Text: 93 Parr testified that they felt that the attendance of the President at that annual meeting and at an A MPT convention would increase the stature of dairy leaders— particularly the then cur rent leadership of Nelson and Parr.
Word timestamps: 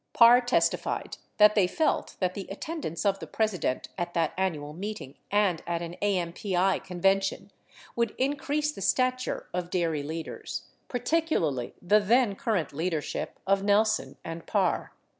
93 0.19 0.19
Parr 0.19 0.41
testified 0.41 1.17
that 1.37 1.53
they 1.53 1.67
felt 1.67 2.15
that 2.19 2.33
the 2.33 2.47
attendance 2.49 3.05
of 3.05 3.19
the 3.19 3.27
President 3.27 3.87
at 3.99 4.15
that 4.15 4.33
annual 4.35 4.73
meeting 4.73 5.13
and 5.29 5.61
at 5.67 5.83
an 5.83 5.95
A 6.01 6.15
MPT 6.15 6.83
convention 6.83 7.51
would 7.95 8.15
increase 8.17 8.71
the 8.71 8.81
stature 8.81 9.47
of 9.53 9.69
dairy 9.69 10.01
leaders— 10.01 10.63
particularly 10.87 11.75
the 11.83 11.99
then 11.99 12.33
cur 12.35 12.53
rent 12.55 12.73
leadership 12.73 13.37
of 13.45 13.61
Nelson 13.61 14.17
and 14.25 14.47
Parr. 14.47 14.91